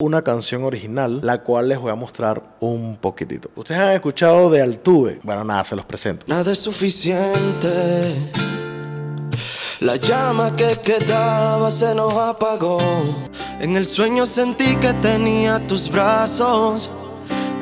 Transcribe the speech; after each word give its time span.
una 0.00 0.22
canción 0.22 0.62
original, 0.62 1.18
la 1.24 1.42
cual 1.42 1.70
les 1.70 1.80
voy 1.80 1.90
a 1.90 1.96
mostrar 1.96 2.40
un 2.60 2.96
poquitito. 2.98 3.50
Ustedes 3.56 3.80
han 3.80 3.90
escuchado 3.90 4.48
de 4.48 4.62
Altuve. 4.62 5.18
Bueno, 5.24 5.42
nada, 5.42 5.64
se 5.64 5.74
los 5.74 5.84
presento. 5.84 6.24
Nada 6.28 6.52
es 6.52 6.60
suficiente. 6.60 8.14
La 9.80 9.96
llama 9.96 10.54
que 10.54 10.76
quedaba 10.84 11.68
se 11.72 11.96
nos 11.96 12.14
apagó. 12.14 12.78
En 13.58 13.76
el 13.76 13.86
sueño 13.86 14.24
sentí 14.24 14.76
que 14.76 14.92
tenía 15.02 15.58
tus 15.66 15.90
brazos. 15.90 16.92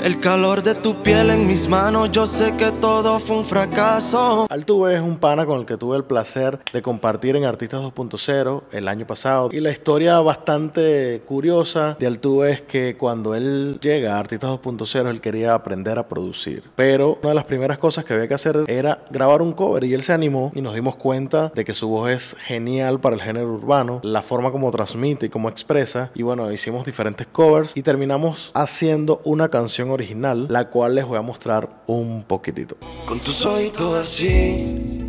El 0.07 0.21
calor 0.21 0.63
de 0.63 0.77
tu 0.77 0.95
piel 1.03 1.31
en 1.31 1.49
mis 1.49 1.67
manos, 1.67 2.13
yo 2.13 2.29
sé 2.29 2.53
que 2.57 2.71
todo 2.71 3.19
fue 3.19 3.39
un 3.39 3.45
fracaso. 3.45 4.47
Altuve 4.49 4.95
es 4.95 5.01
un 5.01 5.17
pana 5.17 5.45
con 5.45 5.59
el 5.59 5.67
que 5.67 5.77
tuve 5.77 5.97
el 5.97 6.05
placer 6.05 6.61
de 6.73 6.81
compartir 6.81 7.35
en 7.35 7.45
Artistas 7.45 7.83
2.0 7.83 8.63
el 8.71 8.87
año 8.87 9.05
pasado. 9.05 9.49
Y 9.51 9.59
la 9.59 9.73
historia 9.73 10.21
bastante 10.21 11.23
curiosa 11.27 11.97
de 11.99 12.07
Altuve 12.07 12.53
es 12.53 12.63
que 12.63 12.97
cuando 12.97 13.35
él 13.35 13.81
llega 13.83 14.15
a 14.15 14.21
Artistas 14.21 14.49
2.0, 14.53 15.11
él 15.11 15.21
quería 15.21 15.55
aprender 15.55 15.99
a 15.99 16.07
producir. 16.07 16.63
Pero 16.77 17.19
una 17.21 17.31
de 17.31 17.35
las 17.35 17.45
primeras 17.45 17.79
cosas 17.79 18.05
que 18.05 18.15
había 18.15 18.29
que 18.29 18.35
hacer 18.35 18.63
era 18.69 19.05
grabar 19.11 19.43
un 19.43 19.55
cover 19.55 19.83
y 19.83 19.93
él 19.93 20.03
se 20.03 20.13
animó 20.13 20.53
y 20.55 20.61
nos 20.61 20.77
dimos 20.77 20.95
cuenta 20.95 21.51
de 21.53 21.65
que 21.65 21.75
su 21.75 21.89
voz 21.89 22.11
es 22.11 22.37
genial 22.47 23.01
para 23.01 23.17
el 23.17 23.23
género 23.23 23.53
urbano, 23.53 23.99
la 24.05 24.23
forma 24.23 24.53
como 24.53 24.71
transmite 24.71 25.27
y 25.27 25.31
como 25.31 25.49
expresa. 25.49 26.13
Y 26.15 26.23
bueno, 26.23 26.53
hicimos 26.53 26.87
diferentes 26.87 27.27
covers 27.27 27.77
y 27.77 27.83
terminamos 27.83 28.53
haciendo 28.55 29.21
una 29.25 29.49
canción 29.49 29.96
original, 29.97 30.47
la 30.49 30.69
cual 30.71 30.95
les 30.95 31.05
voy 31.05 31.19
a 31.19 31.23
mostrar 31.23 31.83
un 31.87 32.23
poquitito. 32.23 32.77
Con 33.07 33.19
tus 33.21 33.45
ojitos 33.45 33.95
así, 33.95 35.01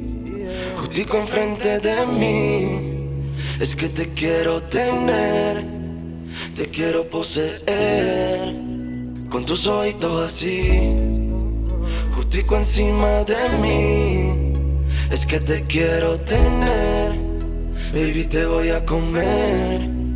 justico 0.80 1.18
enfrente 1.18 1.80
de 1.80 2.06
mí, 2.06 3.32
es 3.60 3.76
que 3.76 3.90
te 3.90 4.14
quiero 4.14 4.64
tener, 4.64 5.64
te 6.56 6.66
quiero 6.68 7.08
poseer. 7.08 8.56
Con 9.30 9.46
tus 9.46 9.68
ojitos 9.68 10.30
así, 10.30 10.96
justico 12.16 12.56
encima 12.56 13.24
de 13.26 13.50
mí, 13.62 14.54
es 15.12 15.26
que 15.26 15.40
te 15.40 15.64
quiero 15.64 16.20
tener, 16.22 17.14
baby 17.94 18.24
te 18.24 18.46
voy 18.46 18.70
a 18.70 18.86
comer. 18.86 20.07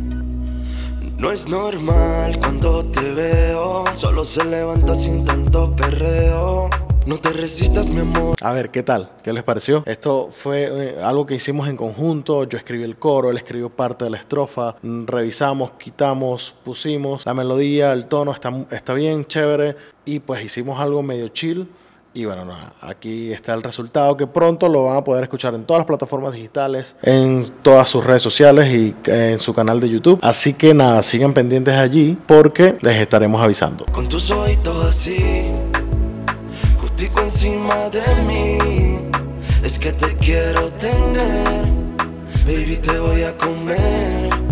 No 1.22 1.30
es 1.30 1.46
normal 1.48 2.36
cuando 2.36 2.84
te 2.84 3.12
veo, 3.12 3.84
solo 3.94 4.24
se 4.24 4.42
levanta 4.42 4.96
sin 4.96 5.24
tanto 5.24 5.72
perreo. 5.76 6.68
No 7.06 7.16
te 7.16 7.28
resistas, 7.28 7.86
mi 7.86 8.00
amor. 8.00 8.36
A 8.40 8.52
ver, 8.52 8.70
¿qué 8.72 8.82
tal? 8.82 9.08
¿Qué 9.22 9.32
les 9.32 9.44
pareció? 9.44 9.84
Esto 9.86 10.30
fue 10.32 10.64
eh, 10.64 10.96
algo 11.00 11.24
que 11.24 11.36
hicimos 11.36 11.68
en 11.68 11.76
conjunto. 11.76 12.42
Yo 12.42 12.58
escribí 12.58 12.82
el 12.82 12.96
coro, 12.96 13.30
él 13.30 13.36
escribió 13.36 13.70
parte 13.70 14.04
de 14.04 14.10
la 14.10 14.16
estrofa. 14.16 14.74
Mm, 14.82 15.06
Revisamos, 15.06 15.70
quitamos, 15.78 16.56
pusimos 16.64 17.24
la 17.24 17.34
melodía, 17.34 17.92
el 17.92 18.06
tono 18.06 18.32
está, 18.32 18.52
está 18.72 18.92
bien, 18.92 19.24
chévere. 19.24 19.76
Y 20.04 20.18
pues 20.18 20.44
hicimos 20.44 20.80
algo 20.80 21.04
medio 21.04 21.28
chill. 21.28 21.68
Y 22.14 22.26
bueno, 22.26 22.44
nada, 22.44 22.74
aquí 22.82 23.32
está 23.32 23.54
el 23.54 23.62
resultado 23.62 24.18
que 24.18 24.26
pronto 24.26 24.68
lo 24.68 24.84
van 24.84 24.98
a 24.98 25.04
poder 25.04 25.22
escuchar 25.22 25.54
en 25.54 25.64
todas 25.64 25.80
las 25.80 25.86
plataformas 25.86 26.34
digitales, 26.34 26.94
en 27.02 27.42
todas 27.62 27.88
sus 27.88 28.04
redes 28.04 28.20
sociales 28.20 28.68
y 28.70 28.94
en 29.06 29.38
su 29.38 29.54
canal 29.54 29.80
de 29.80 29.88
YouTube. 29.88 30.18
Así 30.20 30.52
que 30.52 30.74
nada, 30.74 31.02
sigan 31.02 31.32
pendientes 31.32 31.74
allí 31.74 32.18
porque 32.26 32.76
les 32.82 32.96
estaremos 32.96 33.40
avisando. 33.40 33.86
Con 33.86 34.10
tus 34.10 34.30
ojitos 34.30 34.84
así, 34.84 35.46
justico 36.78 37.22
encima 37.22 37.88
de 37.88 38.02
mí, 38.26 39.10
es 39.64 39.78
que 39.78 39.92
te 39.92 40.14
quiero 40.16 40.70
tener, 40.72 41.64
baby 42.44 42.76
te 42.76 42.98
voy 42.98 43.22
a 43.22 43.34
comer. 43.38 44.51